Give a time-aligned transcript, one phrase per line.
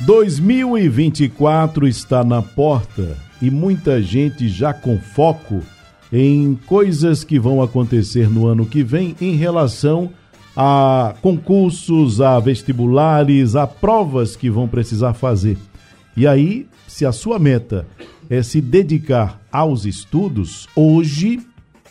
[0.00, 5.62] 2024 está na porta e muita gente já com foco
[6.10, 10.10] em coisas que vão acontecer no ano que vem em relação
[10.62, 15.56] a concursos, a vestibulares, a provas que vão precisar fazer.
[16.14, 17.86] E aí, se a sua meta
[18.28, 21.40] é se dedicar aos estudos, hoje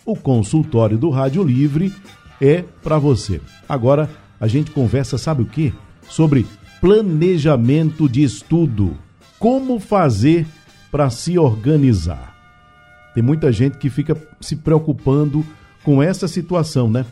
[0.06, 1.92] o consultório do Rádio Livre
[2.40, 3.42] é para você.
[3.68, 4.08] Agora
[4.40, 5.74] a gente conversa, sabe o que?
[6.08, 6.46] Sobre
[6.80, 8.96] planejamento de estudo.
[9.40, 10.46] Como fazer
[10.92, 12.38] para se organizar?
[13.16, 15.44] Tem muita gente que fica se preocupando
[15.84, 17.04] com essa situação, né?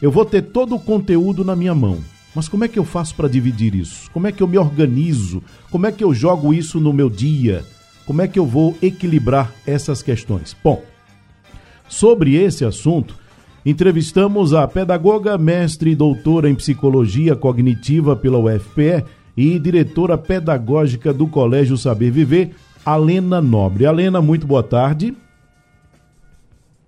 [0.00, 1.98] Eu vou ter todo o conteúdo na minha mão.
[2.34, 4.10] Mas como é que eu faço para dividir isso?
[4.12, 5.42] Como é que eu me organizo?
[5.70, 7.64] Como é que eu jogo isso no meu dia?
[8.06, 10.56] Como é que eu vou equilibrar essas questões?
[10.64, 10.82] Bom,
[11.88, 13.16] sobre esse assunto,
[13.66, 19.04] entrevistamos a pedagoga, mestre e doutora em psicologia cognitiva pela UFPE
[19.36, 22.54] e diretora pedagógica do Colégio Saber Viver,
[22.86, 23.86] Alena Nobre.
[23.86, 25.16] Alena, muito boa tarde.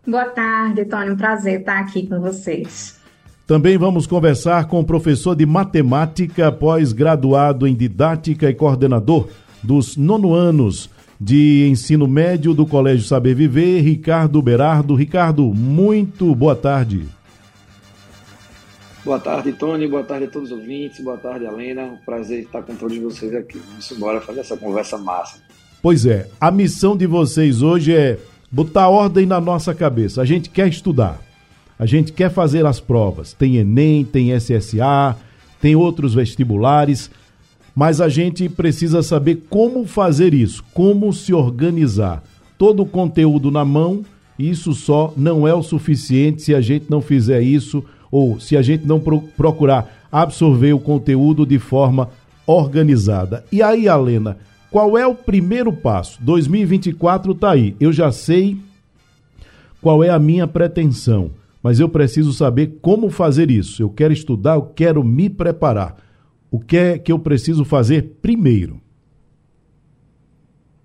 [0.06, 1.11] Boa tarde, Tony.
[1.11, 3.02] Um prazer estar aqui com vocês.
[3.53, 9.28] Também vamos conversar com o professor de matemática, pós-graduado em didática e coordenador
[9.62, 10.89] dos nono anos
[11.20, 14.95] de ensino médio do Colégio Saber Viver, Ricardo Berardo.
[14.95, 17.06] Ricardo, muito boa tarde.
[19.05, 19.86] Boa tarde, Tony.
[19.86, 21.05] Boa tarde a todos os ouvintes.
[21.05, 21.83] Boa tarde, Helena.
[21.83, 23.61] Um prazer estar com todos vocês aqui.
[23.69, 25.36] Vamos embora fazer essa conversa massa.
[25.83, 28.19] Pois é, a missão de vocês hoje é
[28.50, 30.23] botar ordem na nossa cabeça.
[30.23, 31.20] A gente quer estudar,
[31.78, 33.33] a gente quer fazer as provas.
[33.33, 35.17] Tem Enem, tem SSA,
[35.61, 37.11] tem outros vestibulares,
[37.75, 42.23] mas a gente precisa saber como fazer isso, como se organizar.
[42.58, 44.05] Todo o conteúdo na mão,
[44.39, 48.63] isso só não é o suficiente se a gente não fizer isso ou se a
[48.63, 52.11] gente não pro procurar absorver o conteúdo de forma
[52.46, 53.45] organizada.
[53.51, 54.36] E aí, Alena,
[54.70, 56.19] qual é o primeiro passo?
[56.23, 57.75] 2024 está aí.
[57.80, 58.58] Eu já sei
[59.80, 61.30] qual é a minha pretensão,
[61.62, 63.83] mas eu preciso saber como fazer isso.
[63.83, 65.96] Eu quero estudar, eu quero me preparar.
[66.50, 68.80] O que é que eu preciso fazer primeiro?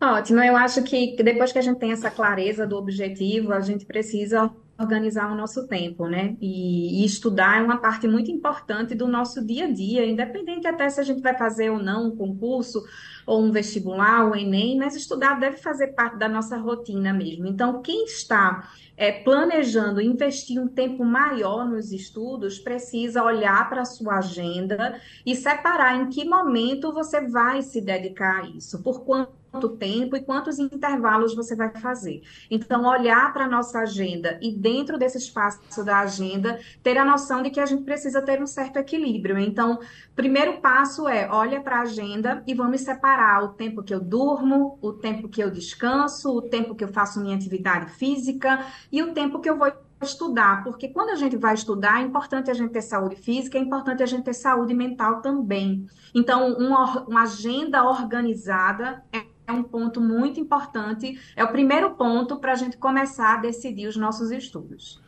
[0.02, 3.86] Ótimo, eu acho que depois que a gente tem essa clareza do objetivo, a gente
[3.86, 6.36] precisa organizar o nosso tempo, né?
[6.40, 10.88] E, e, estudar é uma parte muito importante do nosso dia a dia, independente até
[10.90, 12.84] se a gente vai fazer ou não um concurso
[13.26, 17.48] ou um vestibular, o Enem, mas estudar deve fazer parte da nossa rotina mesmo.
[17.48, 23.86] Então, quem está é, planejando investir um tempo maior nos estudos, precisa olhar para a
[23.86, 29.32] sua agenda e separar em que momento você vai se dedicar a isso, por quanto
[29.58, 32.22] quanto tempo e quantos intervalos você vai fazer.
[32.50, 37.42] Então, olhar para a nossa agenda e dentro desse espaço da agenda, ter a noção
[37.42, 39.40] de que a gente precisa ter um certo equilíbrio.
[39.40, 39.80] Então,
[40.16, 44.78] primeiro passo é, olha para a agenda e vamos separar o tempo que eu durmo,
[44.80, 49.14] o tempo que eu descanso, o tempo que eu faço minha atividade física e o
[49.14, 49.72] tempo que eu vou
[50.06, 53.62] estudar, porque quando a gente vai estudar, é importante a gente ter saúde física, é
[53.62, 55.88] importante a gente ter saúde mental também.
[56.14, 62.36] Então, uma, uma agenda organizada é é um ponto muito importante, é o primeiro ponto
[62.36, 65.02] para a gente começar a decidir os nossos estudos.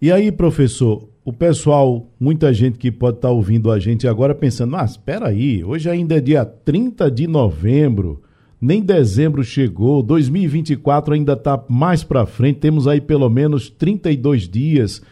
[0.00, 4.34] E aí, professor, o pessoal, muita gente que pode estar tá ouvindo a gente agora
[4.34, 8.22] pensando, mas espera aí, hoje ainda é dia 30 de novembro,
[8.58, 15.02] nem dezembro chegou, 2024 ainda está mais para frente, temos aí pelo menos 32 dias.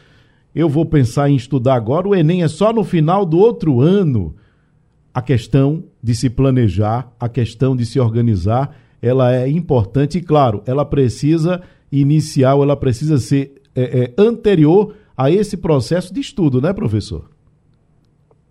[0.55, 4.35] Eu vou pensar em estudar agora, o Enem é só no final do outro ano
[5.19, 10.63] a questão de se planejar, a questão de se organizar, ela é importante e, claro,
[10.65, 16.73] ela precisa iniciar, ela precisa ser é, é, anterior a esse processo de estudo, né,
[16.73, 17.29] professor?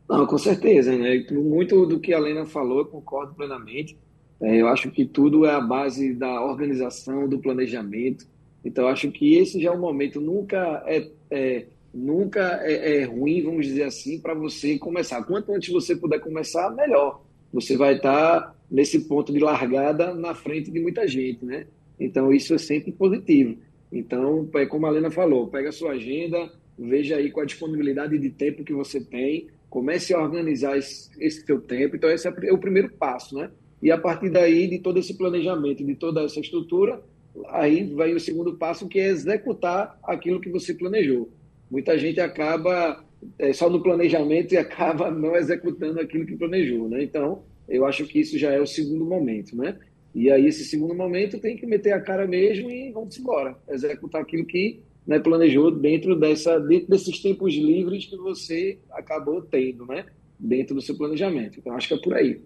[0.10, 1.26] Não, com certeza, né?
[1.32, 3.98] Muito do que a Lena falou, eu concordo plenamente.
[4.42, 8.28] É, eu acho que tudo é a base da organização, do planejamento.
[8.64, 10.20] Então, acho que esse já é o momento.
[10.20, 15.24] Nunca é, é nunca é, é ruim, vamos dizer assim, para você começar.
[15.24, 17.24] Quanto antes você puder começar, melhor.
[17.52, 21.68] Você vai estar tá nesse ponto de largada na frente de muita gente, né?
[22.00, 23.58] Então, isso é sempre positivo.
[23.92, 28.18] Então, é como a Lena falou, pega a sua agenda, veja aí qual a disponibilidade
[28.20, 31.96] de tempo que você tem, comece a organizar esse, esse seu tempo.
[31.96, 33.50] Então, esse é o primeiro passo, né?
[33.82, 37.02] E a partir daí, de todo esse planejamento, de toda essa estrutura,
[37.50, 41.30] aí vai o segundo passo, que é executar aquilo que você planejou.
[41.70, 43.04] Muita gente acaba
[43.38, 47.04] é, só no planejamento e acaba não executando aquilo que planejou, né?
[47.04, 49.78] Então, eu acho que isso já é o segundo momento, né?
[50.16, 54.22] E aí, esse segundo momento tem que meter a cara mesmo e vamos embora, executar
[54.22, 60.06] aquilo que né, planejou dentro, dessa, dentro desses tempos livres que você acabou tendo, né?
[60.40, 61.60] Dentro do seu planejamento.
[61.60, 62.42] Então, acho que é por aí.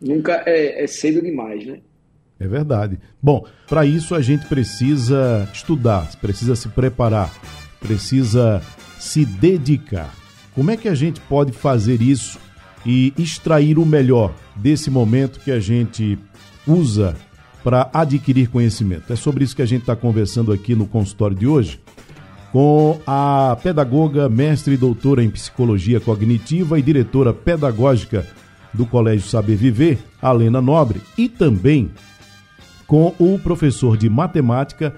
[0.00, 1.80] Nunca é, é cedo demais, né?
[2.38, 2.98] É verdade.
[3.20, 7.32] Bom, para isso a gente precisa estudar, precisa se preparar,
[7.86, 8.60] precisa
[8.98, 10.12] se dedicar.
[10.54, 12.38] Como é que a gente pode fazer isso
[12.84, 16.18] e extrair o melhor desse momento que a gente
[16.66, 17.14] usa
[17.62, 19.12] para adquirir conhecimento?
[19.12, 21.80] É sobre isso que a gente está conversando aqui no consultório de hoje
[22.52, 28.26] com a pedagoga, mestre e doutora em psicologia cognitiva e diretora pedagógica
[28.72, 31.90] do Colégio Saber Viver, Alena Nobre, e também
[32.86, 34.94] com o professor de matemática,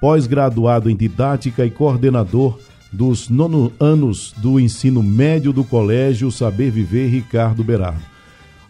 [0.00, 2.58] pós-graduado em didática e coordenador
[2.92, 8.02] dos nono anos do ensino médio do Colégio Saber Viver, Ricardo Berardo.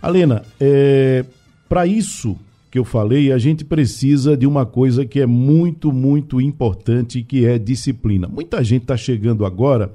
[0.03, 1.25] Alena, é,
[1.69, 2.37] para isso
[2.71, 7.45] que eu falei, a gente precisa de uma coisa que é muito, muito importante, que
[7.45, 8.29] é disciplina.
[8.29, 9.93] Muita gente está chegando agora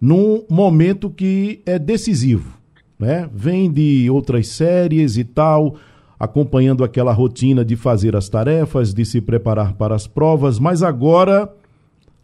[0.00, 2.56] num momento que é decisivo,
[2.98, 3.28] né?
[3.32, 5.76] Vem de outras séries e tal,
[6.18, 11.52] acompanhando aquela rotina de fazer as tarefas, de se preparar para as provas, mas agora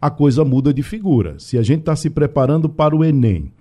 [0.01, 1.35] a coisa muda de figura.
[1.39, 3.51] Se a gente está se preparando para o Enem,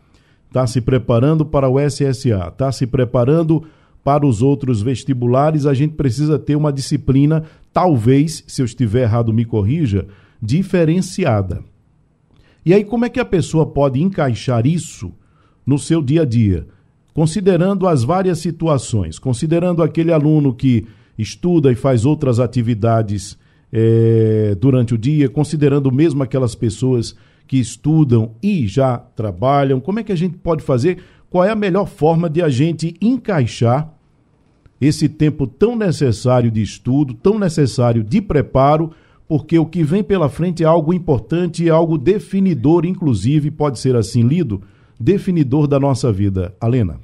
[0.49, 3.65] está se preparando para o SSA, está se preparando
[4.03, 9.33] para os outros vestibulares, a gente precisa ter uma disciplina, talvez, se eu estiver errado,
[9.33, 10.07] me corrija,
[10.43, 11.63] diferenciada.
[12.67, 15.13] E aí, como é que a pessoa pode encaixar isso
[15.65, 16.67] no seu dia a dia?
[17.15, 20.85] Considerando as várias situações, considerando aquele aluno que
[21.17, 23.39] estuda e faz outras atividades
[23.73, 27.15] é, durante o dia, considerando mesmo aquelas pessoas
[27.47, 30.99] que estudam e já trabalham, como é que a gente pode fazer?
[31.31, 33.95] Qual é a melhor forma de a gente encaixar
[34.81, 38.91] esse tempo tão necessário de estudo, tão necessário de preparo,
[39.27, 43.97] porque o que vem pela frente é algo importante e algo definidor, inclusive, pode ser
[43.97, 44.63] assim lido,
[44.99, 46.55] definidor da nossa vida.
[46.61, 47.04] Alena.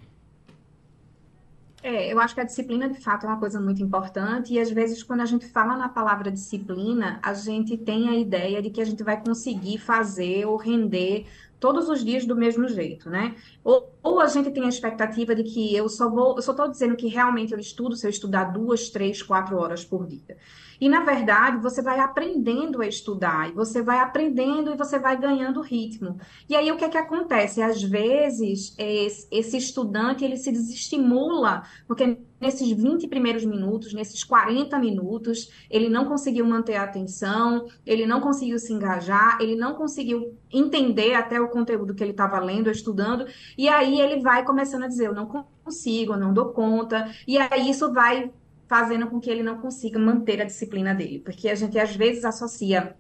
[1.82, 4.71] É, eu acho que a disciplina de fato é uma coisa muito importante, e às
[4.71, 8.81] vezes, quando a gente fala na palavra disciplina, a gente tem a ideia de que
[8.82, 11.27] a gente vai conseguir fazer ou render
[11.59, 13.35] todos os dias do mesmo jeito, né?
[13.65, 16.69] Ou, ou a gente tem a expectativa de que eu só vou, eu só estou
[16.69, 20.37] dizendo que realmente eu estudo se eu estudar duas, três, quatro horas por dia.
[20.81, 25.14] E, na verdade, você vai aprendendo a estudar, e você vai aprendendo e você vai
[25.20, 26.19] ganhando ritmo.
[26.49, 27.61] E aí, o que é que acontece?
[27.61, 35.50] Às vezes, esse estudante, ele se desestimula, porque nesses 20 primeiros minutos, nesses 40 minutos,
[35.69, 41.12] ele não conseguiu manter a atenção, ele não conseguiu se engajar, ele não conseguiu entender
[41.12, 43.26] até o conteúdo que ele estava lendo, estudando,
[43.58, 45.27] e aí ele vai começando a dizer, eu não
[45.65, 48.31] consigo, eu não dou conta, e aí isso vai
[48.69, 52.25] fazendo com que ele não consiga manter a disciplina dele, porque a gente às vezes
[52.25, 52.95] associa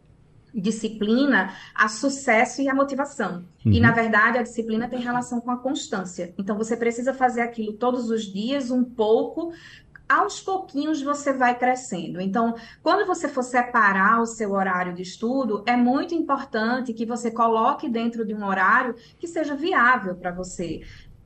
[0.52, 3.44] disciplina a sucesso e a motivação.
[3.64, 3.72] Uhum.
[3.72, 6.34] E na verdade a disciplina tem relação com a constância.
[6.36, 9.52] Então você precisa fazer aquilo todos os dias, um pouco,
[10.10, 12.20] aos pouquinhos você vai crescendo.
[12.20, 17.30] Então, quando você for separar o seu horário de estudo, é muito importante que você
[17.30, 20.80] coloque dentro de um horário que seja viável para você.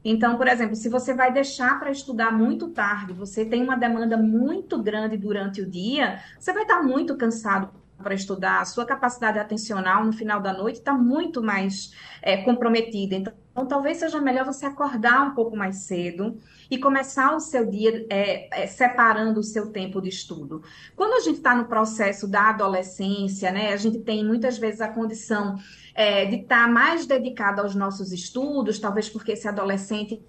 [0.04, 4.18] Então, por exemplo, se você vai deixar para estudar muito tarde, você tem uma demanda
[4.18, 9.38] muito grande durante o dia, você vai estar muito cansado para estudar, a sua capacidade
[9.38, 13.14] atencional no final da noite está muito mais é, comprometida.
[13.14, 16.36] Então, então, talvez seja melhor você acordar um pouco mais cedo
[16.68, 20.60] e começar o seu dia é, é, separando o seu tempo de estudo.
[20.96, 24.88] Quando a gente está no processo da adolescência, né, a gente tem muitas vezes a
[24.88, 25.56] condição
[25.94, 30.20] é, de estar tá mais dedicado aos nossos estudos, talvez porque esse adolescente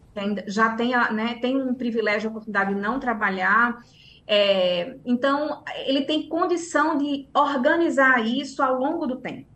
[0.46, 3.84] já tenha, né, tem um privilégio, a oportunidade de não trabalhar.
[4.28, 9.55] É, então, ele tem condição de organizar isso ao longo do tempo.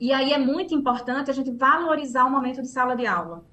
[0.00, 3.44] E aí é muito importante a gente valorizar o momento de sala de aula.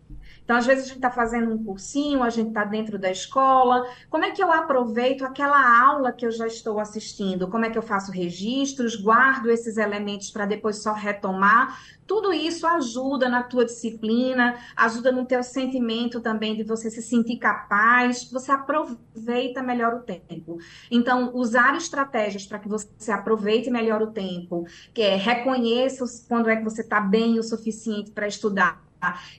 [0.47, 3.85] Então, às vezes, a gente está fazendo um cursinho, a gente está dentro da escola.
[4.09, 7.49] Como é que eu aproveito aquela aula que eu já estou assistindo?
[7.49, 11.77] Como é que eu faço registros, guardo esses elementos para depois só retomar?
[12.07, 17.35] Tudo isso ajuda na tua disciplina, ajuda no teu sentimento também de você se sentir
[17.35, 20.59] capaz, você aproveita melhor o tempo.
[20.89, 26.55] Então, usar estratégias para que você aproveite melhor o tempo, que é reconheça quando é
[26.55, 28.86] que você está bem o suficiente para estudar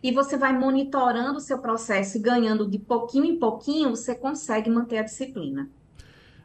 [0.02, 4.70] e você vai monitorando o seu processo e ganhando de pouquinho em pouquinho, você consegue
[4.70, 5.68] manter a disciplina.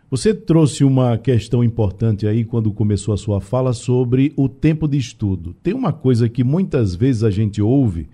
[0.09, 4.97] Você trouxe uma questão importante aí quando começou a sua fala sobre o tempo de
[4.97, 5.55] estudo.
[5.63, 8.07] Tem uma coisa que muitas vezes a gente ouve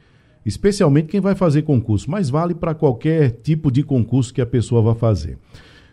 [0.46, 4.82] especialmente quem vai fazer concurso, mas vale para qualquer tipo de concurso que a pessoa
[4.82, 5.38] vá fazer.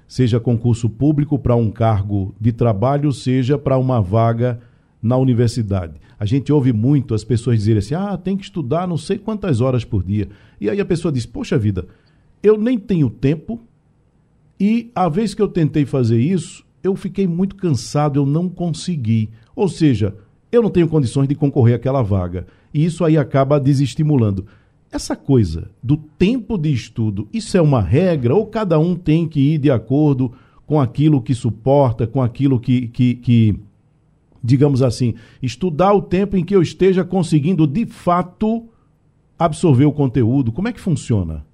[0.07, 4.61] Seja concurso público para um cargo de trabalho, seja para uma vaga
[5.07, 5.95] na universidade.
[6.19, 9.61] A gente ouve muito as pessoas dizerem assim: ah, tem que estudar não sei quantas
[9.61, 10.29] horas por dia.
[10.61, 11.87] E aí a pessoa diz: poxa vida,
[12.43, 13.61] eu nem tenho tempo
[14.59, 19.29] e a vez que eu tentei fazer isso, eu fiquei muito cansado, eu não consegui.
[19.55, 20.15] Ou seja,
[20.51, 22.47] eu não tenho condições de concorrer àquela vaga.
[22.73, 24.47] E isso aí acaba desestimulando.
[24.91, 29.41] Essa coisa do tempo de estudo, isso é uma regra ou cada um tem que
[29.41, 30.33] ir de acordo
[30.67, 33.61] com aquilo que suporta, com aquilo que, que, que
[34.47, 38.69] digamos assim, estudar o tempo em que eu esteja conseguindo de fato
[39.39, 40.53] absorver o conteúdo?
[40.53, 41.45] Como é que funciona?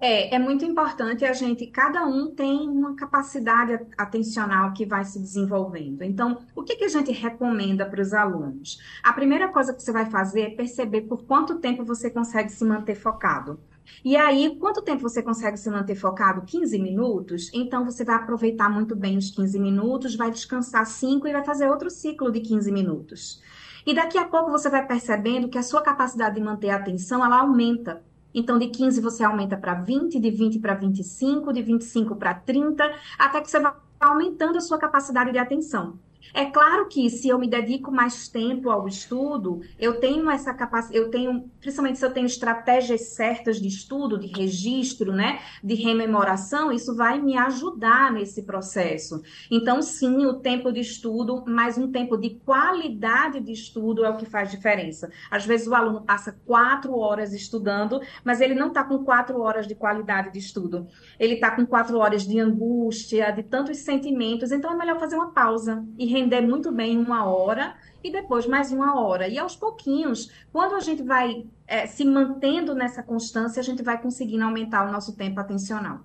[0.00, 5.18] É, é muito importante a gente, cada um tem uma capacidade atencional que vai se
[5.18, 6.02] desenvolvendo.
[6.02, 8.78] Então, o que, que a gente recomenda para os alunos?
[9.02, 12.64] A primeira coisa que você vai fazer é perceber por quanto tempo você consegue se
[12.64, 13.58] manter focado.
[14.04, 16.42] E aí, quanto tempo você consegue se manter focado?
[16.42, 17.50] 15 minutos?
[17.52, 21.68] Então, você vai aproveitar muito bem os 15 minutos, vai descansar 5 e vai fazer
[21.68, 23.42] outro ciclo de 15 minutos.
[23.86, 27.24] E daqui a pouco você vai percebendo que a sua capacidade de manter a atenção,
[27.24, 28.02] ela aumenta.
[28.34, 32.84] Então, de 15 você aumenta para 20, de 20 para 25, de 25 para 30,
[33.18, 35.98] até que você vai aumentando a sua capacidade de atenção.
[36.34, 40.98] É claro que se eu me dedico mais tempo ao estudo, eu tenho essa capacidade,
[40.98, 46.70] eu tenho, principalmente se eu tenho estratégias certas de estudo, de registro, né, de rememoração,
[46.70, 49.22] isso vai me ajudar nesse processo.
[49.50, 54.16] Então, sim, o tempo de estudo, mas um tempo de qualidade de estudo é o
[54.16, 55.10] que faz diferença.
[55.30, 59.66] Às vezes o aluno passa quatro horas estudando, mas ele não está com quatro horas
[59.66, 60.86] de qualidade de estudo.
[61.18, 64.52] Ele está com quatro horas de angústia, de tantos sentimentos.
[64.52, 68.72] Então, é melhor fazer uma pausa e render muito bem uma hora e depois mais
[68.72, 69.28] uma hora.
[69.28, 74.00] E aos pouquinhos, quando a gente vai é, se mantendo nessa constância, a gente vai
[74.00, 76.00] conseguindo aumentar o nosso tempo atencional.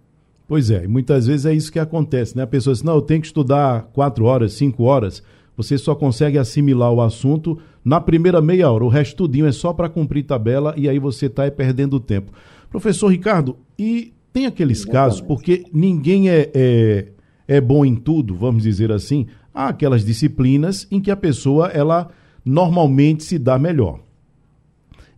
[0.47, 2.43] Pois é, e muitas vezes é isso que acontece, né?
[2.43, 5.23] A pessoa diz, não, eu tenho que estudar quatro horas, cinco horas.
[5.55, 8.83] Você só consegue assimilar o assunto na primeira meia hora.
[8.83, 12.31] O resto tudinho é só para cumprir tabela e aí você está perdendo tempo.
[12.69, 15.03] Professor Ricardo, e tem aqueles Exatamente.
[15.03, 17.07] casos, porque ninguém é, é,
[17.47, 22.09] é bom em tudo, vamos dizer assim, há aquelas disciplinas em que a pessoa ela
[22.43, 23.99] normalmente se dá melhor.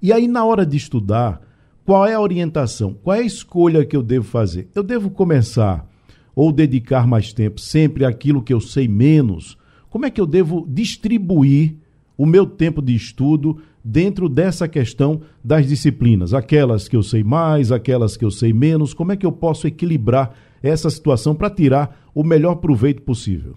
[0.02, 1.42] E aí na hora de estudar,
[1.86, 2.94] qual é a orientação?
[2.94, 4.68] Qual é a escolha que eu devo fazer?
[4.76, 5.88] Eu devo começar
[6.36, 9.58] ou dedicar mais tempo sempre àquilo que eu sei menos?
[9.90, 11.76] Como é que eu devo distribuir
[12.18, 16.34] o meu tempo de estudo dentro dessa questão das disciplinas?
[16.34, 19.68] Aquelas que eu sei mais, aquelas que eu sei menos, como é que eu posso
[19.68, 23.56] equilibrar essa situação para tirar o melhor proveito possível?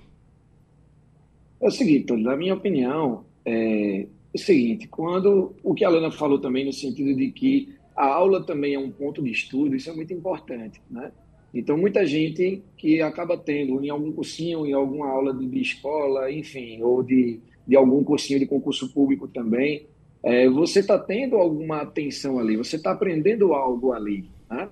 [1.61, 6.39] É o seguinte, na minha opinião, é o seguinte, quando o que a Lana falou
[6.39, 9.93] também no sentido de que a aula também é um ponto de estudo, isso é
[9.93, 11.11] muito importante, né?
[11.53, 16.31] Então, muita gente que acaba tendo em algum cursinho, em alguma aula de, de escola,
[16.31, 19.87] enfim, ou de, de algum cursinho de concurso público também,
[20.23, 24.69] é, você está tendo alguma atenção ali, você está aprendendo algo ali, né?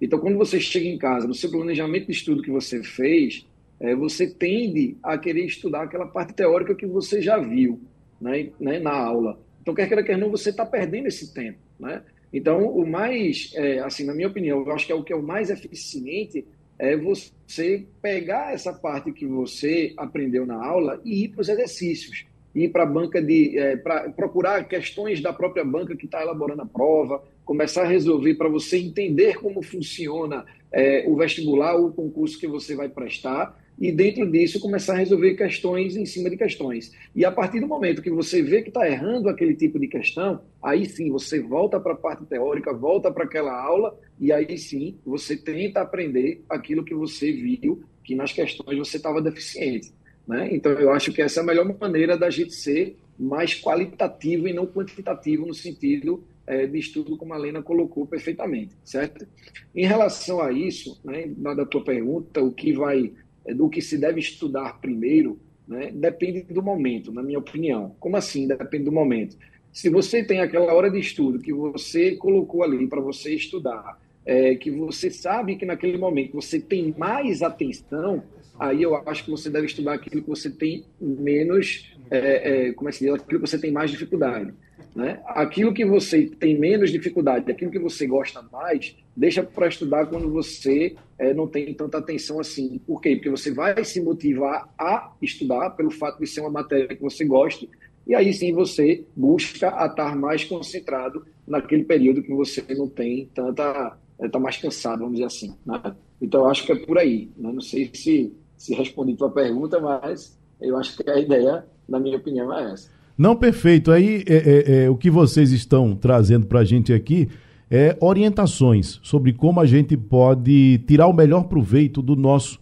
[0.00, 3.46] Então, quando você chega em casa, no seu planejamento de estudo que você fez,
[3.80, 7.80] é, você tende a querer estudar aquela parte teórica que você já viu
[8.20, 9.40] né, né, na aula.
[9.62, 11.58] Então, quer queira, quer não, você está perdendo esse tempo.
[11.78, 12.02] Né?
[12.32, 15.16] Então, o mais, é, assim, na minha opinião, eu acho que é o que é
[15.16, 16.46] o mais eficiente
[16.78, 22.24] é você pegar essa parte que você aprendeu na aula e ir para os exercícios,
[22.54, 26.62] ir para a banca de, é, para procurar questões da própria banca que está elaborando
[26.62, 32.40] a prova, começar a resolver para você entender como funciona é, o vestibular, o concurso
[32.40, 36.92] que você vai prestar e dentro disso começar a resolver questões em cima de questões.
[37.16, 40.42] E a partir do momento que você vê que está errando aquele tipo de questão,
[40.62, 44.98] aí sim você volta para a parte teórica, volta para aquela aula e aí sim
[45.04, 49.92] você tenta aprender aquilo que você viu que nas questões você estava deficiente.
[50.28, 50.50] Né?
[50.52, 54.52] Então eu acho que essa é a melhor maneira da gente ser mais qualitativo e
[54.52, 59.26] não quantitativo no sentido é, de estudo, como a Lena colocou perfeitamente, certo?
[59.74, 63.12] Em relação a isso, né, da tua pergunta, o que vai
[63.46, 67.94] do que se deve estudar primeiro, né, depende do momento, na minha opinião.
[68.00, 69.36] Como assim depende do momento?
[69.72, 74.54] Se você tem aquela hora de estudo que você colocou ali para você estudar, é,
[74.56, 78.22] que você sabe que naquele momento você tem mais atenção,
[78.58, 82.88] aí eu acho que você deve estudar aquilo que você tem menos, é, é, como
[82.88, 84.52] é que se diz, aquilo que você tem mais dificuldade.
[84.94, 85.20] Né?
[85.26, 90.30] Aquilo que você tem menos dificuldade, aquilo que você gosta mais, deixa para estudar quando
[90.30, 92.80] você é, não tem tanta atenção assim.
[92.86, 93.16] Por quê?
[93.16, 97.22] Porque você vai se motivar a estudar pelo fato de ser uma matéria que você
[97.22, 97.66] gosta
[98.06, 103.94] e aí sim você busca estar mais concentrado naquele período que você não tem tanta.
[104.22, 105.54] está mais cansado, vamos dizer assim.
[105.66, 105.94] Né?
[106.20, 107.28] Então, eu acho que é por aí.
[107.36, 107.52] Né?
[107.52, 112.00] Não sei se, se respondi a tua pergunta, mas eu acho que a ideia, na
[112.00, 112.88] minha opinião, é essa.
[113.18, 113.90] Não, perfeito.
[113.90, 117.28] Aí é, é, é, o que vocês estão trazendo para a gente aqui
[117.70, 122.58] é orientações sobre como a gente pode tirar o melhor proveito do nosso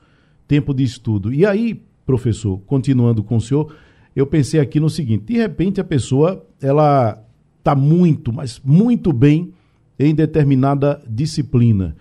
[0.47, 1.33] tempo de estudo.
[1.33, 3.75] E aí, professor, continuando com o senhor,
[4.15, 7.25] eu pensei aqui no seguinte: de repente a pessoa ela
[7.59, 9.53] está muito, mas muito bem
[9.99, 11.97] em determinada disciplina.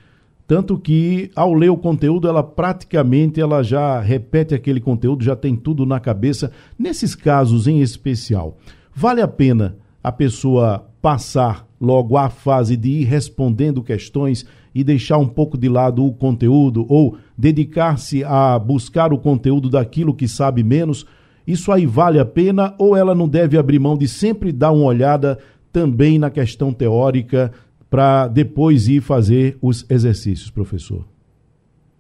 [0.46, 5.58] Tanto que ao ler o conteúdo, ela praticamente ela já repete aquele conteúdo, já tem
[5.58, 6.52] tudo na cabeça.
[6.80, 8.58] Nesses casos em especial,
[8.96, 15.18] vale a pena a pessoa passar logo à fase de ir respondendo questões e deixar
[15.18, 20.64] um pouco de lado o conteúdo ou dedicar-se a buscar o conteúdo daquilo que sabe
[20.64, 21.06] menos?
[21.46, 24.86] Isso aí vale a pena ou ela não deve abrir mão de sempre dar uma
[24.86, 25.40] olhada
[25.72, 27.52] também na questão teórica,
[27.90, 31.06] para depois ir fazer os exercícios, professor?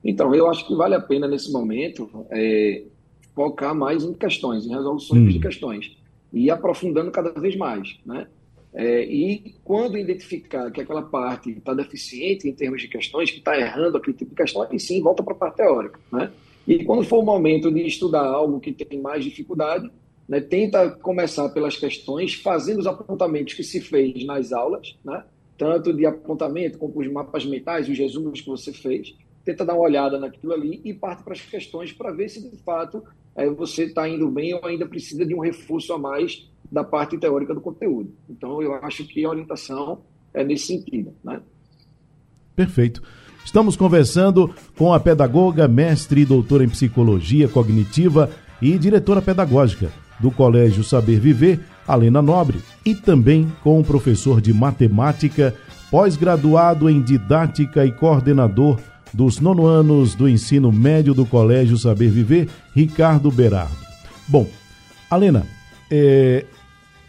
[0.03, 2.83] Então, eu acho que vale a pena nesse momento é,
[3.35, 5.27] focar mais em questões, em resoluções hum.
[5.27, 5.97] de questões
[6.31, 8.27] e aprofundando cada vez mais, né?
[8.79, 13.59] É, e quando identificar que aquela parte está deficiente em termos de questões, que está
[13.59, 16.31] errando aquele tipo de questão, aí sim volta para a parte teórica, né?
[16.67, 19.89] E quando for o momento de estudar algo que tem mais dificuldade,
[20.29, 25.23] né, tenta começar pelas questões, fazendo os apontamentos que se fez nas aulas, né?
[25.57, 29.81] tanto de apontamento como os mapas mentais, os resumos que você fez, tenta dar uma
[29.81, 33.03] olhada naquilo ali e parte para as questões para ver se de fato
[33.35, 37.17] é, você está indo bem ou ainda precisa de um reforço a mais da parte
[37.17, 38.11] teórica do conteúdo.
[38.29, 40.01] Então, eu acho que a orientação
[40.33, 41.13] é nesse sentido.
[41.23, 41.39] Né?
[42.55, 43.01] Perfeito.
[43.45, 48.29] Estamos conversando com a pedagoga, mestre e doutora em psicologia cognitiva
[48.61, 54.53] e diretora pedagógica do Colégio Saber Viver, Alena Nobre, e também com o professor de
[54.53, 55.55] matemática,
[55.89, 58.79] pós-graduado em didática e coordenador
[59.13, 63.77] dos nono anos do ensino médio do Colégio Saber Viver, Ricardo Berardo.
[64.27, 64.47] Bom,
[65.09, 65.47] Alena,
[65.89, 66.45] é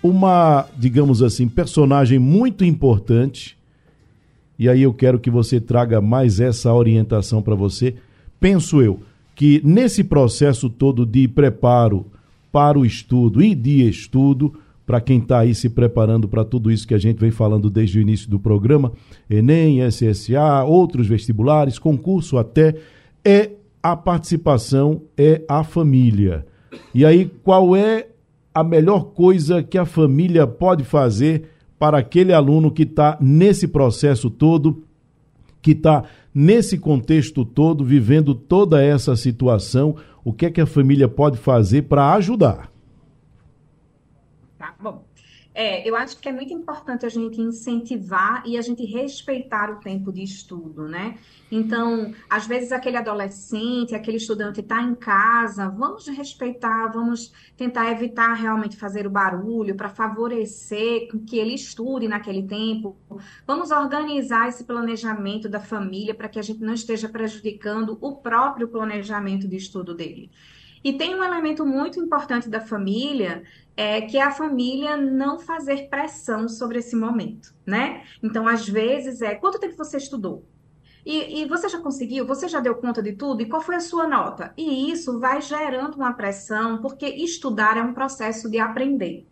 [0.03, 3.57] uma, digamos assim, personagem muito importante,
[4.59, 7.95] e aí eu quero que você traga mais essa orientação para você.
[8.41, 9.01] Penso eu
[9.35, 12.07] que nesse processo todo de preparo
[12.51, 16.89] para o estudo e de estudo, para quem está aí se preparando para tudo isso
[16.89, 18.93] que a gente vem falando desde o início do programa,
[19.29, 22.75] Enem, SSA, outros vestibulares, concurso até,
[23.25, 23.51] é
[23.83, 26.47] a participação, é a família.
[26.95, 28.09] E aí, qual é
[28.55, 34.29] a melhor coisa que a família pode fazer para aquele aluno que está nesse processo
[34.29, 34.83] todo,
[35.63, 39.97] que está nesse contexto todo, vivendo toda essa situação?
[40.25, 42.71] O que é que a família pode fazer para ajudar?
[45.61, 49.81] É, eu acho que é muito importante a gente incentivar e a gente respeitar o
[49.81, 51.19] tempo de estudo, né?
[51.51, 58.35] Então, às vezes aquele adolescente, aquele estudante está em casa, vamos respeitar, vamos tentar evitar
[58.35, 62.97] realmente fazer o barulho para favorecer que ele estude naquele tempo.
[63.45, 68.69] Vamos organizar esse planejamento da família para que a gente não esteja prejudicando o próprio
[68.69, 70.31] planejamento de estudo dele.
[70.89, 73.43] E tem um elemento muito importante da família,
[73.77, 78.05] é que é a família não fazer pressão sobre esse momento, né?
[78.23, 80.47] Então, às vezes, é quanto tempo você estudou?
[81.05, 82.27] E, e, você já conseguiu?
[82.27, 83.43] Você já deu conta de tudo?
[83.43, 84.55] E qual foi a sua nota?
[84.57, 89.27] E isso vai gerando uma pressão, porque estudar é um processo de aprender.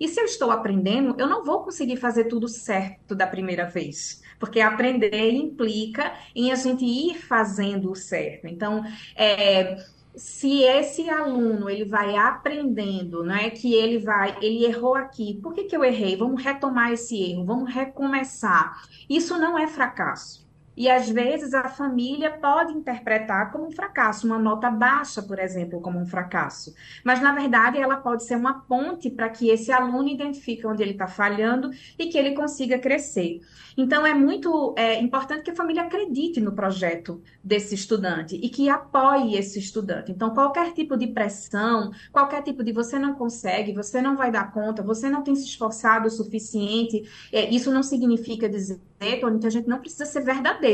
[0.00, 4.22] E se eu estou aprendendo, eu não vou conseguir fazer tudo certo da primeira vez.
[4.38, 8.46] Porque aprender implica em a gente ir fazendo o certo.
[8.46, 8.82] Então,
[9.14, 9.76] é,
[10.16, 15.54] se esse aluno ele vai aprendendo, não é que ele vai, ele errou aqui, por
[15.54, 16.16] que, que eu errei?
[16.16, 18.82] Vamos retomar esse erro, vamos recomeçar.
[19.08, 20.49] Isso não é fracasso.
[20.80, 25.78] E às vezes a família pode interpretar como um fracasso, uma nota baixa, por exemplo,
[25.78, 26.74] como um fracasso.
[27.04, 30.92] Mas na verdade ela pode ser uma ponte para que esse aluno identifique onde ele
[30.92, 33.42] está falhando e que ele consiga crescer.
[33.76, 38.70] Então é muito é, importante que a família acredite no projeto desse estudante e que
[38.70, 40.10] apoie esse estudante.
[40.10, 44.50] Então qualquer tipo de pressão, qualquer tipo de você não consegue, você não vai dar
[44.50, 49.50] conta, você não tem se esforçado o suficiente, é, isso não significa dizer que a
[49.50, 50.69] gente não precisa ser verdadeiro,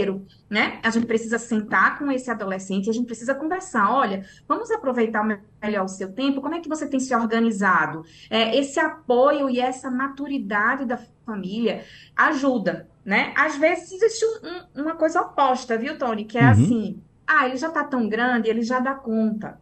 [0.48, 0.80] né?
[0.82, 3.90] A gente precisa sentar com esse adolescente, a gente precisa conversar.
[3.90, 5.24] Olha, vamos aproveitar
[5.62, 6.40] melhor o seu tempo.
[6.40, 8.04] Como é que você tem se organizado?
[8.30, 13.32] É, esse apoio e essa maturidade da família ajuda, né?
[13.36, 16.24] Às vezes existe um, um, uma coisa oposta, viu, Tony?
[16.24, 16.50] Que é uhum.
[16.50, 19.60] assim: ah, ele já tá tão grande, ele já dá conta,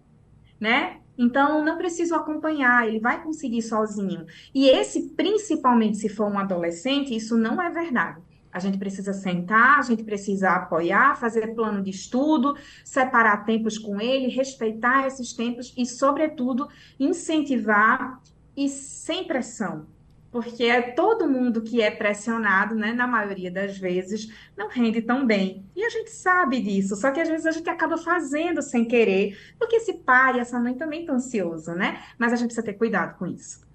[0.60, 0.98] né?
[1.16, 4.26] Então, não preciso acompanhar, ele vai conseguir sozinho.
[4.52, 8.20] E esse, principalmente se for um adolescente, isso não é verdade.
[8.54, 14.00] A gente precisa sentar, a gente precisa apoiar, fazer plano de estudo, separar tempos com
[14.00, 18.22] ele, respeitar esses tempos e, sobretudo, incentivar
[18.56, 19.86] e sem pressão.
[20.30, 25.26] Porque é todo mundo que é pressionado, né, na maioria das vezes, não rende tão
[25.26, 25.64] bem.
[25.74, 29.36] E a gente sabe disso, só que às vezes a gente acaba fazendo sem querer,
[29.58, 32.00] porque esse pai e essa mãe também estão ansiosos, né?
[32.16, 33.66] Mas a gente precisa ter cuidado com isso.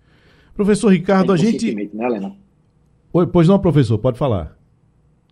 [0.54, 1.76] Professor Ricardo, a gente.
[1.76, 2.34] Né, Helena?
[3.12, 4.59] Oi, pois não, professor, pode falar.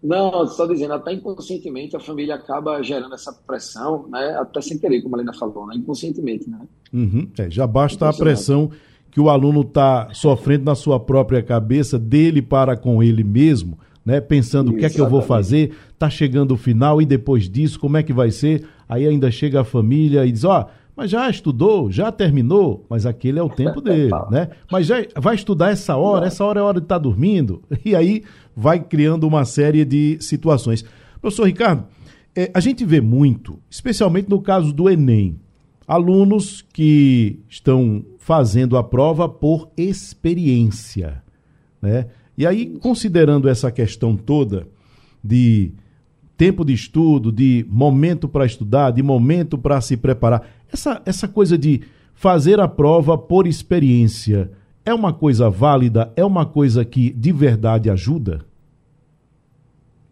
[0.03, 4.37] Não, só dizendo, até inconscientemente a família acaba gerando essa pressão, né?
[4.39, 5.75] Até sem querer, como a Helena falou, né?
[5.75, 6.59] Inconscientemente, né?
[6.93, 8.69] Uhum, é, já basta a pressão
[9.09, 14.21] que o aluno está sofrendo na sua própria cabeça, dele para com ele mesmo, né?
[14.21, 17.79] Pensando o que é que eu vou fazer, tá chegando o final e depois disso,
[17.79, 18.67] como é que vai ser?
[18.87, 23.05] Aí ainda chega a família e diz, ó, oh, mas já estudou, já terminou, mas
[23.05, 24.49] aquele é o tempo dele, né?
[24.71, 27.61] Mas já vai estudar essa hora, essa hora é a hora de estar tá dormindo,
[27.85, 28.23] e aí
[28.55, 30.83] vai criando uma série de situações.
[31.21, 31.85] Professor Ricardo,
[32.35, 35.39] é, a gente vê muito, especialmente no caso do Enem,
[35.87, 41.21] alunos que estão fazendo a prova por experiência,
[41.79, 42.07] né?
[42.35, 44.67] E aí, considerando essa questão toda
[45.23, 45.71] de
[46.37, 51.57] tempo de estudo, de momento para estudar, de momento para se preparar, essa, essa coisa
[51.57, 51.81] de
[52.13, 54.51] fazer a prova por experiência
[54.85, 56.11] é uma coisa válida?
[56.15, 58.45] É uma coisa que de verdade ajuda?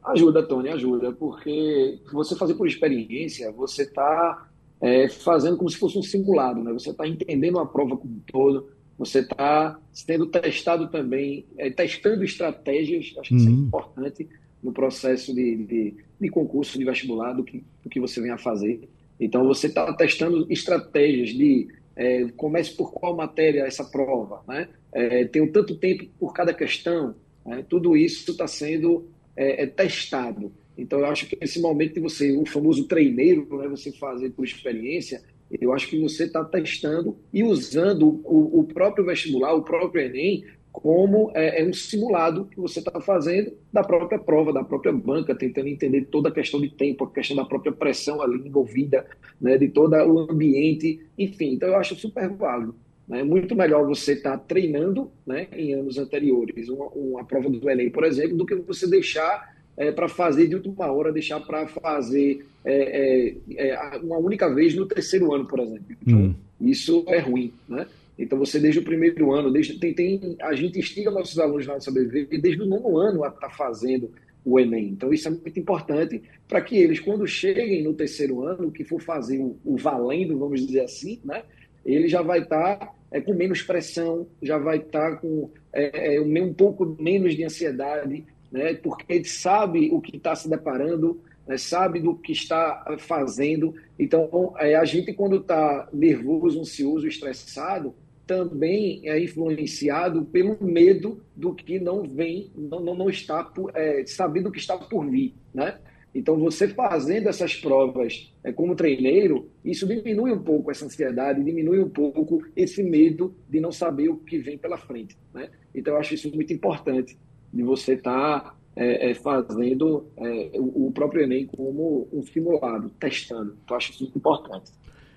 [0.03, 4.47] Ajuda, Tony, ajuda, porque você fazer por experiência, você está
[4.79, 6.71] é, fazendo como se fosse um simulado, né?
[6.73, 12.23] Você está entendendo a prova como um todo, você está sendo testado também, é, testando
[12.23, 13.63] estratégias, acho que isso é uhum.
[13.63, 14.29] importante
[14.63, 18.37] no processo de, de, de, concurso, de vestibular, do que, do que você vem a
[18.37, 18.87] fazer.
[19.19, 24.67] Então, você está testando estratégias de é, comece por qual matéria essa prova, né?
[24.91, 27.65] É, tenho tanto tempo por cada questão, né?
[27.67, 30.51] tudo isso está sendo é, é, testado.
[30.77, 35.21] Então, eu acho que esse momento você, o famoso treineiro, né, você fazer por experiência,
[35.49, 40.43] eu acho que você está testando e usando o, o, próprio vestibular, o próprio Enem,
[40.75, 45.33] como é, é um simulado que você está fazendo da própria prova, da própria banca,
[45.33, 49.05] tentando entender toda a questão de tempo, a questão da própria pressão ali envolvida,
[49.39, 51.53] né, de todo o ambiente, enfim.
[51.53, 52.75] Então, eu acho super válido.
[53.09, 53.23] É né?
[53.23, 57.89] muito melhor você estar tá treinando né, em anos anteriores, uma, uma prova do Enem,
[57.89, 62.45] por exemplo, do que você deixar é, para fazer de última hora, deixar para fazer
[62.65, 65.95] é, é, é, uma única vez no terceiro ano, por exemplo.
[66.01, 66.35] Então, hum.
[66.59, 67.85] Isso é ruim, né?
[68.17, 71.73] Então, você desde o primeiro ano, desde, tem, tem, a gente instiga nossos alunos na
[71.73, 74.11] nossa desde o nono ano a estar tá fazendo
[74.45, 74.89] o Enem.
[74.89, 79.01] Então, isso é muito importante para que eles, quando cheguem no terceiro ano, que for
[79.01, 81.43] fazer o, o valendo, vamos dizer assim, né?
[81.83, 86.15] Ele já vai estar tá, é, com menos pressão, já vai estar tá com é,
[86.15, 88.73] é, um pouco menos de ansiedade, né?
[88.75, 91.57] porque ele sabe o que está se deparando, né?
[91.57, 93.75] sabe do que está fazendo.
[93.99, 97.93] Então, é, a gente, quando está nervoso, ansioso, estressado,
[98.25, 104.05] também é influenciado pelo medo do que não vem, não, não, não está por, é,
[104.05, 105.79] sabendo o que está por vir, né?
[106.15, 111.81] Então, você fazendo essas provas é, como treineiro, isso diminui um pouco essa ansiedade, diminui
[111.81, 115.49] um pouco esse medo de não saber o que vem pela frente, né?
[115.73, 117.17] Então, eu acho isso muito importante
[117.51, 122.89] de você estar tá, é, é, fazendo é, o, o, próprio Enem como um simulado,
[122.97, 123.57] testando.
[123.65, 124.71] Então, acho isso muito importante.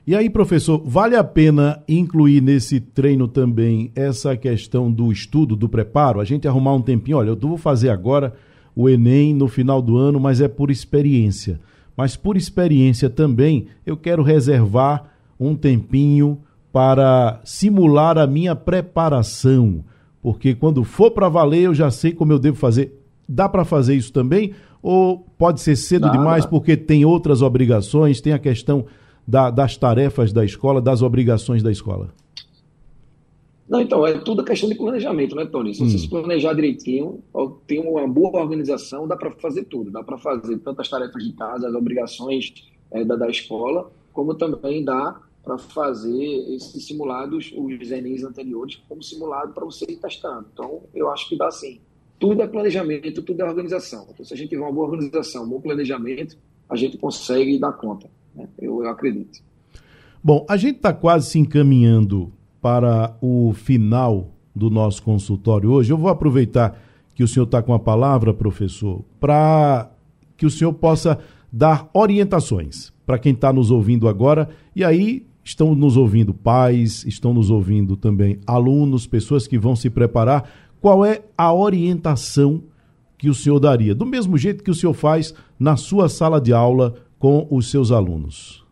[0.08, 5.68] E aí, professor, vale a pena incluir nesse treino também essa questão do estudo, do
[5.68, 6.18] preparo?
[6.18, 8.32] A gente arrumar um tempinho, olha, eu vou fazer agora
[8.74, 11.60] o Enem no final do ano, mas é por experiência.
[11.94, 16.38] Mas por experiência também, eu quero reservar um tempinho
[16.72, 19.84] para simular a minha preparação
[20.22, 22.98] porque quando for para valer eu já sei como eu devo fazer.
[23.28, 24.54] Dá para fazer isso também?
[24.82, 28.86] Ou pode ser cedo dá, demais porque tem outras obrigações, tem a questão
[29.28, 32.08] da, das tarefas da escola, das obrigações da escola?
[33.68, 35.74] Não, então, é tudo questão de planejamento, né, Tony?
[35.74, 35.90] Se hum.
[35.90, 37.22] você se planejar direitinho,
[37.66, 39.90] tem uma boa organização, dá para fazer tudo.
[39.90, 42.54] Dá para fazer tanto as tarefas de casa, as obrigações
[42.90, 49.02] é, da, da escola, como também dá para fazer esses simulados, os Enems anteriores, como
[49.02, 50.46] simulado para você ir testando.
[50.54, 51.78] Então, eu acho que dá sim.
[52.18, 54.06] Tudo é planejamento, tudo é organização.
[54.10, 57.72] Então, se a gente tiver uma boa organização, um bom planejamento, a gente consegue dar
[57.72, 58.08] conta.
[58.38, 58.48] Né?
[58.58, 59.40] Eu, eu acredito.
[60.22, 65.92] Bom, a gente está quase se encaminhando para o final do nosso consultório hoje.
[65.92, 66.80] Eu vou aproveitar
[67.14, 69.90] que o senhor está com a palavra, professor, para
[70.36, 71.18] que o senhor possa
[71.52, 77.32] dar orientações para quem está nos ouvindo agora e aí Estão nos ouvindo pais, estão
[77.32, 80.46] nos ouvindo também alunos, pessoas que vão se preparar.
[80.78, 82.64] Qual é a orientação
[83.16, 83.94] que o senhor daria?
[83.94, 87.90] Do mesmo jeito que o senhor faz na sua sala de aula com os seus
[87.90, 88.64] alunos.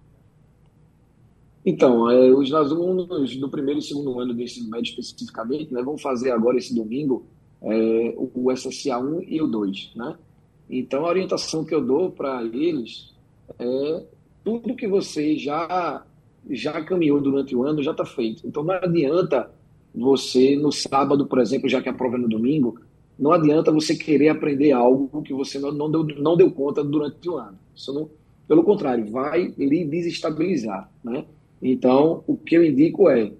[1.64, 5.98] Então, é, os alunos do primeiro e segundo ano do ensino médio especificamente né, vão
[5.98, 7.26] fazer agora esse domingo
[7.60, 9.92] é, o SSA 1 e o 2.
[9.96, 10.16] Né?
[10.70, 13.12] Então, a orientação que eu dou para eles
[13.58, 14.04] é
[14.44, 16.04] tudo que você já,
[16.48, 18.46] já caminhou durante o ano já está feito.
[18.46, 19.50] Então, não adianta
[19.92, 22.78] você, no sábado, por exemplo, já que a prova é no domingo,
[23.18, 27.28] não adianta você querer aprender algo que você não, não, deu, não deu conta durante
[27.28, 27.58] o ano.
[27.74, 28.08] Isso não,
[28.46, 30.90] pelo contrário, vai lhe desestabilizar.
[31.02, 31.24] Né?
[31.60, 33.32] Então, o que eu indico é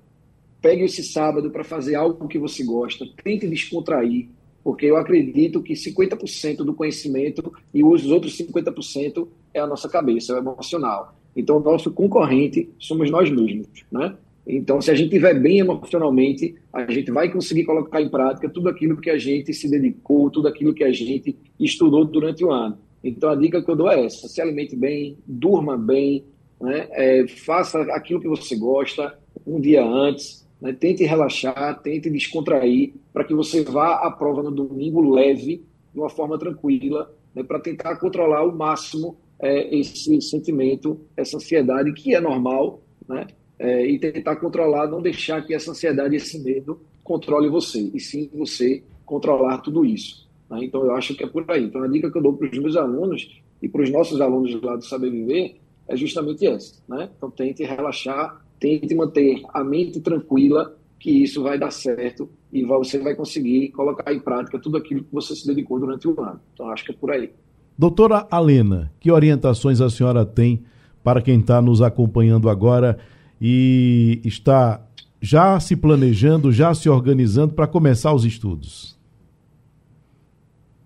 [0.61, 4.29] pegue esse sábado para fazer algo que você gosta, tente descontrair,
[4.65, 10.33] porque eu acredito que 50% do conhecimento e os outros 50% é a nossa cabeça,
[10.33, 11.15] é o emocional.
[11.37, 14.17] Então, o nosso concorrente somos nós mesmos, né?
[14.47, 18.69] Então, se a gente estiver bem emocionalmente, a gente vai conseguir colocar em prática tudo
[18.69, 22.79] aquilo que a gente se dedicou, tudo aquilo que a gente estudou durante o ano.
[23.09, 26.25] Então, a dica que eu dou é essa: se alimente bem, durma bem,
[26.61, 26.89] né?
[26.91, 30.73] É, faça aquilo que você gosta um dia antes, né?
[30.73, 36.09] tente relaxar, tente descontrair, para que você vá à prova no domingo leve, de uma
[36.09, 37.43] forma tranquila, né?
[37.43, 43.27] para tentar controlar ao máximo é, esse sentimento, essa ansiedade, que é normal, né?
[43.59, 48.29] É, e tentar controlar, não deixar que essa ansiedade, esse medo controle você, e sim
[48.35, 50.26] você controlar tudo isso.
[50.51, 50.65] Né?
[50.65, 51.65] Então, eu acho que é por aí.
[51.65, 54.61] Então, a dica que eu dou para os meus alunos e para os nossos alunos
[54.63, 57.09] lá do Saber Viver é justamente essa, né?
[57.17, 62.99] Então tente relaxar, tente manter a mente tranquila, que isso vai dar certo e você
[62.99, 66.41] vai conseguir colocar em prática tudo aquilo que você se dedicou durante o ano.
[66.53, 67.31] Então acho que é por aí.
[67.79, 70.65] Doutora Alena, que orientações a senhora tem
[71.05, 72.99] para quem está nos acompanhando agora
[73.41, 74.83] e está
[75.21, 78.96] já se planejando, já se organizando para começar os estudos?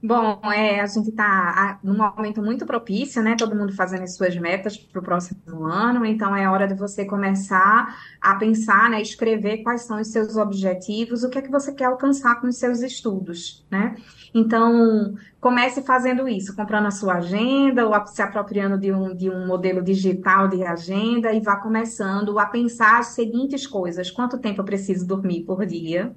[0.03, 3.37] Bom, é, a gente está num momento muito propício, né?
[3.37, 7.05] Todo mundo fazendo as suas metas para o próximo ano, então é hora de você
[7.05, 9.03] começar a pensar, né?
[9.03, 12.57] Escrever quais são os seus objetivos, o que é que você quer alcançar com os
[12.57, 13.95] seus estudos, né?
[14.35, 19.47] Então, comece fazendo isso, comprando a sua agenda ou se apropriando de um, de um
[19.47, 24.65] modelo digital de agenda e vá começando a pensar as seguintes coisas: quanto tempo eu
[24.65, 26.17] preciso dormir por dia?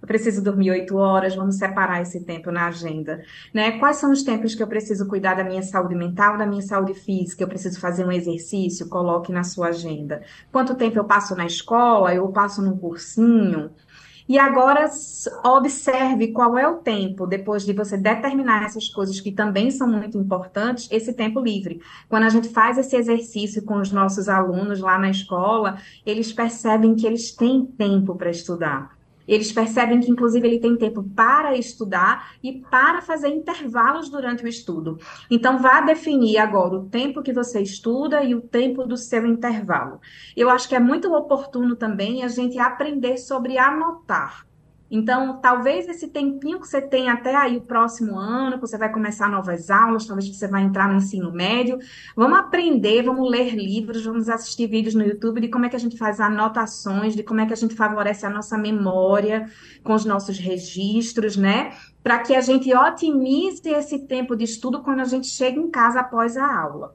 [0.00, 3.22] Eu preciso dormir oito horas, vamos separar esse tempo na agenda.
[3.52, 3.78] Né?
[3.78, 6.94] Quais são os tempos que eu preciso cuidar da minha saúde mental, da minha saúde
[6.94, 7.42] física?
[7.42, 8.88] Eu preciso fazer um exercício?
[8.88, 10.22] Coloque na sua agenda.
[10.52, 12.14] Quanto tempo eu passo na escola?
[12.14, 13.70] Eu passo num cursinho?
[14.28, 14.90] E agora
[15.42, 20.18] observe qual é o tempo, depois de você determinar essas coisas que também são muito
[20.18, 21.80] importantes, esse tempo livre.
[22.10, 26.94] Quando a gente faz esse exercício com os nossos alunos lá na escola, eles percebem
[26.94, 28.97] que eles têm tempo para estudar.
[29.28, 34.48] Eles percebem que, inclusive, ele tem tempo para estudar e para fazer intervalos durante o
[34.48, 34.98] estudo.
[35.30, 40.00] Então, vá definir agora o tempo que você estuda e o tempo do seu intervalo.
[40.34, 44.47] Eu acho que é muito oportuno também a gente aprender sobre anotar.
[44.90, 48.90] Então, talvez esse tempinho que você tem até aí o próximo ano, que você vai
[48.90, 51.78] começar novas aulas, talvez você vai entrar no ensino médio,
[52.16, 55.80] vamos aprender, vamos ler livros, vamos assistir vídeos no YouTube de como é que a
[55.80, 59.50] gente faz anotações, de como é que a gente favorece a nossa memória
[59.84, 61.72] com os nossos registros, né?
[62.02, 66.00] Para que a gente otimize esse tempo de estudo quando a gente chega em casa
[66.00, 66.94] após a aula.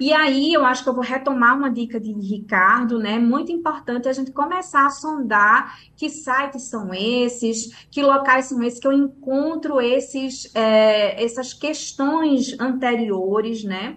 [0.00, 3.18] E aí eu acho que eu vou retomar uma dica de Ricardo, né?
[3.18, 8.78] Muito importante a gente começar a sondar que sites são esses, que locais são esses,
[8.78, 13.96] que eu encontro esses, é, essas questões anteriores, né?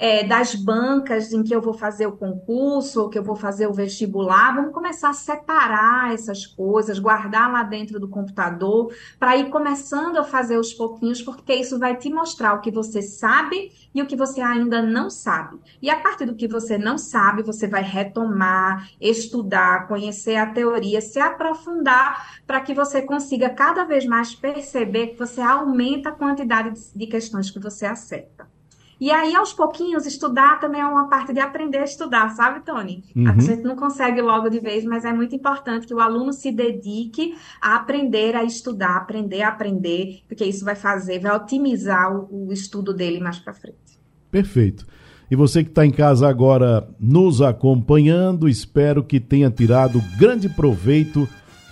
[0.00, 3.66] É, das bancas em que eu vou fazer o concurso, ou que eu vou fazer
[3.66, 9.50] o vestibular, vamos começar a separar essas coisas, guardar lá dentro do computador, para ir
[9.50, 14.00] começando a fazer os pouquinhos, porque isso vai te mostrar o que você sabe e
[14.00, 15.60] o que você ainda não sabe.
[15.82, 21.02] E a partir do que você não sabe, você vai retomar, estudar, conhecer a teoria,
[21.02, 26.72] se aprofundar, para que você consiga cada vez mais perceber que você aumenta a quantidade
[26.96, 28.59] de questões que você acerta.
[29.00, 33.02] E aí, aos pouquinhos, estudar também é uma parte de aprender a estudar, sabe, Tony?
[33.16, 33.28] Uhum.
[33.28, 36.52] A gente não consegue logo de vez, mas é muito importante que o aluno se
[36.52, 42.48] dedique a aprender a estudar, aprender a aprender, porque isso vai fazer, vai otimizar o,
[42.48, 43.98] o estudo dele mais para frente.
[44.30, 44.86] Perfeito.
[45.30, 51.26] E você que está em casa agora nos acompanhando, espero que tenha tirado grande proveito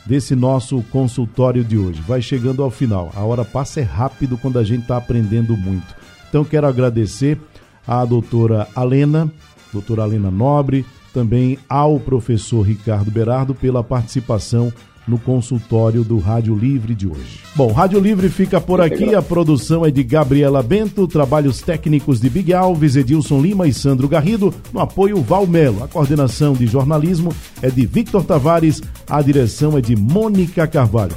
[0.07, 2.01] desse nosso consultório de hoje.
[2.01, 3.13] Vai chegando ao final.
[3.15, 5.95] A hora passa é rápido quando a gente está aprendendo muito.
[6.29, 7.39] Então quero agradecer
[7.87, 9.31] à doutora Alena,
[9.73, 14.73] doutora Alena Nobre, também ao professor Ricardo Berardo pela participação
[15.09, 17.41] no consultório do Rádio Livre de hoje.
[17.57, 19.15] Bom, Rádio Livre fica por aqui.
[19.15, 24.07] A produção é de Gabriela Bento, trabalhos técnicos de Big Alves, Edilson Lima e Sandro
[24.07, 25.83] Garrido, no apoio Valmelo.
[25.83, 31.17] A coordenação de jornalismo é de Victor Tavares, a direção é de Mônica Carvalho.